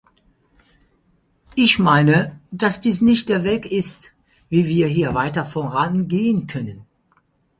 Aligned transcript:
Ich 1.53 1.77
meine, 1.77 2.39
dass 2.49 2.79
dies 2.79 3.01
nicht 3.01 3.29
der 3.29 3.43
Weg 3.43 3.67
ist, 3.71 4.13
wie 4.49 4.65
wir 4.65 4.87
hier 4.87 5.13
weiter 5.13 5.45
vorangehen 5.45 6.47
können. 6.47 6.87